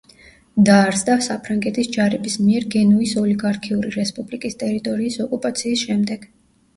დაარსდა 0.67 1.17
საფრანგეთის 1.25 1.89
ჯარების 1.97 2.37
მიერ 2.45 2.65
გენუის 2.75 3.13
ოლიგარქიული 3.23 3.91
რესპუბლიკის 3.97 4.57
ტერიტორიის 4.65 5.19
ოკუპაციის 5.27 5.85
შემდეგ. 5.91 6.27